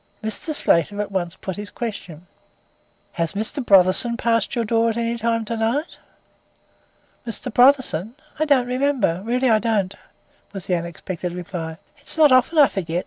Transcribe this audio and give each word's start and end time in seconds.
Mr. 0.23 0.51
Slater 0.55 0.99
at 0.99 1.11
once 1.11 1.35
put 1.35 1.57
his 1.57 1.69
question: 1.69 2.25
"Has 3.11 3.33
Mr. 3.33 3.63
Brotherson 3.63 4.17
passed 4.17 4.55
your 4.55 4.65
door 4.65 4.89
at 4.89 4.97
any 4.97 5.15
time 5.15 5.45
to 5.45 5.55
night?" 5.55 5.99
"Mr. 7.27 7.53
Brotherson! 7.53 8.15
I 8.39 8.45
don't 8.45 8.65
remember, 8.65 9.21
really 9.23 9.51
I 9.51 9.59
don't," 9.59 9.93
was 10.53 10.65
the 10.65 10.73
unexpected 10.75 11.33
reply. 11.33 11.77
"It's 11.99 12.17
not 12.17 12.31
often 12.31 12.57
I 12.57 12.67
forget. 12.67 12.99